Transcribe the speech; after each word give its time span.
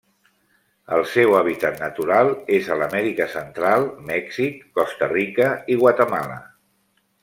El 0.95 1.03
seu 1.11 1.35
hàbitat 1.39 1.77
natural 1.83 2.31
és 2.59 2.71
a 2.71 2.79
l'Amèrica 2.81 3.29
Central, 3.37 3.89
Mèxic, 4.11 4.67
Costa 4.81 5.15
Rica 5.17 5.55
i 5.77 5.83
Guatemala. 5.87 6.45